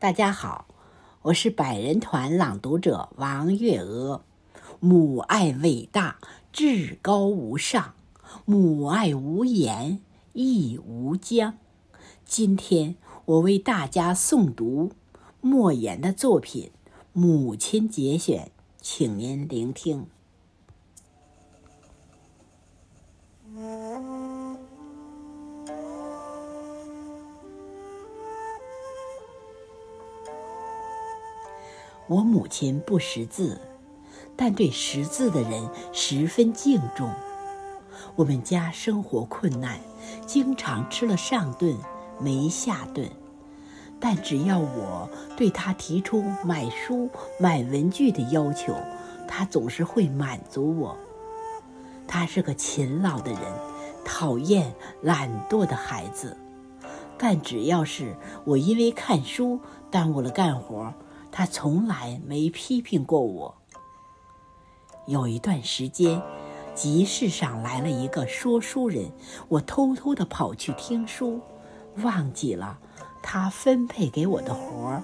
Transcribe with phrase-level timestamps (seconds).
[0.00, 0.68] 大家好，
[1.22, 4.22] 我是百人团朗读者王月娥。
[4.78, 6.20] 母爱伟大，
[6.52, 7.94] 至高无上；
[8.44, 9.98] 母爱无言，
[10.34, 11.54] 亦无疆。
[12.24, 14.92] 今天我为大家诵读
[15.40, 16.70] 莫言的作品
[17.12, 18.44] 《母亲节选》，
[18.80, 20.06] 请您聆听。
[32.08, 33.60] 我母亲不识字，
[34.34, 37.12] 但对识字的人十分敬重。
[38.16, 39.78] 我们家生活困难，
[40.26, 41.76] 经常吃了上顿
[42.18, 43.10] 没下顿，
[44.00, 48.74] 但只要我对他提出买书、买文具的要求，
[49.28, 50.96] 他总是会满足我。
[52.06, 53.40] 他是个勤劳的人，
[54.02, 54.72] 讨厌
[55.02, 56.34] 懒惰的孩子，
[57.18, 60.94] 但只要是我因为看书耽误了干活。
[61.30, 63.54] 他从来没批评过我。
[65.06, 66.20] 有一段时间，
[66.74, 69.10] 集市上来了一个说书人，
[69.48, 71.40] 我偷偷的跑去听书，
[72.02, 72.78] 忘记了
[73.22, 75.02] 他分配给我的活儿。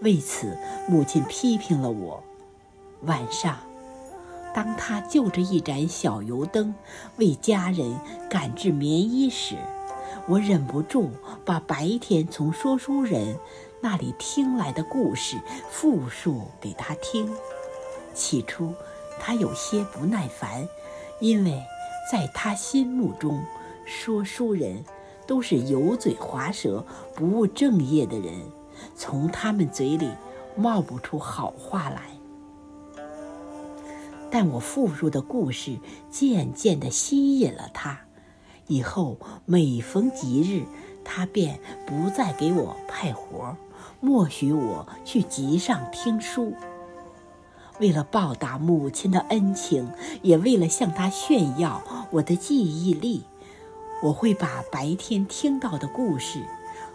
[0.00, 0.56] 为此，
[0.88, 2.22] 母亲批评了我。
[3.02, 3.58] 晚上，
[4.54, 6.74] 当他就着一盏小油灯
[7.16, 7.98] 为家人
[8.30, 9.56] 赶制棉衣时，
[10.26, 11.10] 我忍不住
[11.44, 13.38] 把白天从说书人。
[13.80, 15.36] 那里听来的故事
[15.70, 17.32] 复述给他听。
[18.14, 18.74] 起初，
[19.20, 20.66] 他有些不耐烦，
[21.20, 21.62] 因为
[22.10, 23.44] 在他心目中，
[23.84, 24.84] 说书人
[25.26, 28.34] 都是油嘴滑舌、不务正业的人，
[28.96, 30.10] 从他们嘴里
[30.56, 32.02] 冒不出好话来。
[34.30, 35.78] 但我复述的故事
[36.10, 38.00] 渐渐地吸引了他，
[38.66, 40.66] 以后每逢吉日，
[41.04, 43.56] 他便不再给我派活儿。
[44.00, 46.54] 默许我去集上听书。
[47.80, 49.90] 为了报答母亲的恩情，
[50.22, 51.82] 也为了向她炫耀
[52.12, 53.24] 我的记忆力，
[54.00, 56.44] 我会把白天听到的故事，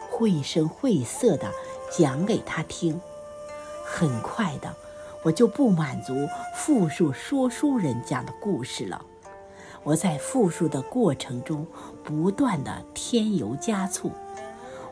[0.10, 1.52] 绘声绘色地
[1.92, 3.02] 讲给她听。
[3.86, 4.74] 很快的，
[5.24, 6.14] 我就不满足
[6.56, 9.04] 复述说书人讲的故事了。
[9.84, 11.68] 我在复述的过程中，
[12.02, 14.10] 不断地添油加醋。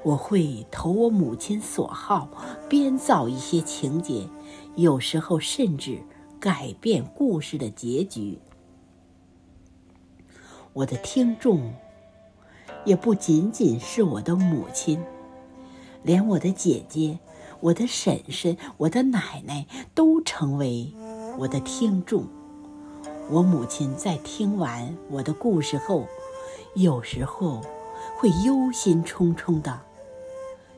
[0.03, 2.27] 我会投我母亲所好，
[2.67, 4.27] 编造一些情节，
[4.75, 6.01] 有时候甚至
[6.39, 8.39] 改变故事的结局。
[10.73, 11.71] 我的听众
[12.83, 14.99] 也不仅仅是我的母亲，
[16.01, 17.19] 连我的姐姐、
[17.59, 20.91] 我的婶婶、我的奶奶都成为
[21.37, 22.25] 我的听众。
[23.29, 26.05] 我母亲在听完我的故事后，
[26.73, 27.61] 有时候
[28.17, 29.79] 会忧心忡忡的。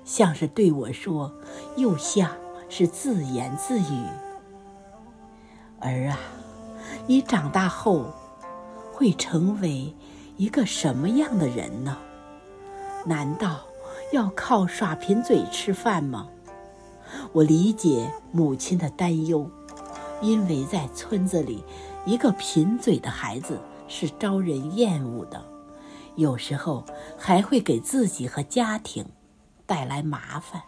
[0.06, 1.31] 像是对我说，
[1.75, 2.30] 又像
[2.69, 4.06] 是自言自语。
[5.80, 6.18] 儿啊，
[7.08, 8.06] 你长大后
[8.92, 9.94] 会成为
[10.38, 11.97] 一个什么样的人呢？
[13.06, 13.62] 难道
[14.12, 16.30] 要靠耍贫嘴吃饭吗？
[17.31, 19.50] 我理解母亲的担忧，
[20.22, 21.63] 因为在村子里，
[22.06, 25.44] 一个贫嘴的孩子是招人厌恶的，
[26.16, 26.84] 有时候
[27.18, 29.06] 还会给自己和家庭。
[29.66, 30.62] 带来麻烦。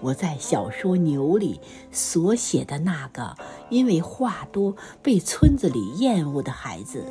[0.00, 3.36] 我在小说《牛》里所写的那个
[3.70, 7.06] 因为话多被村子里厌恶的孩子，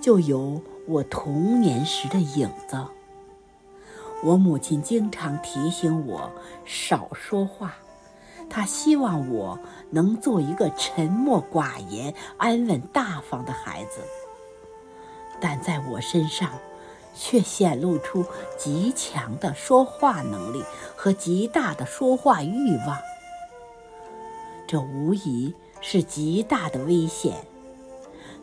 [0.00, 2.84] 就有我童年时的影子。
[4.24, 6.32] 我母亲经常提醒我
[6.64, 7.74] 少说话，
[8.50, 9.58] 她希望我
[9.90, 14.00] 能做一个沉默寡言、安稳大方的孩子。
[15.40, 16.50] 但在我身上。
[17.14, 18.24] 却显露出
[18.58, 20.62] 极强的说话能力
[20.96, 22.98] 和极大的说话欲望，
[24.66, 27.44] 这无疑是极大的危险。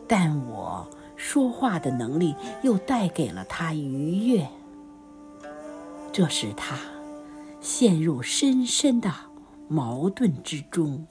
[0.06, 4.48] 但我说话的能力又带给了他愉悦，
[6.12, 6.78] 这使他
[7.60, 9.12] 陷入深深的
[9.68, 11.06] 矛盾之中。